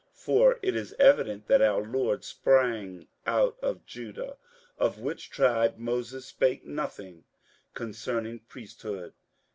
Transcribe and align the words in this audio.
58:007:014 0.15 0.21
For 0.25 0.59
it 0.63 0.75
is 0.75 0.95
evident 0.97 1.45
that 1.47 1.61
our 1.61 1.81
Lord 1.83 2.23
sprang 2.23 3.07
out 3.27 3.59
of 3.61 3.85
Juda; 3.85 4.37
of 4.79 4.97
which 4.99 5.29
tribe 5.29 5.77
Moses 5.77 6.25
spake 6.25 6.65
nothing 6.65 7.23
concerning 7.75 8.39
priesthood. 8.39 9.13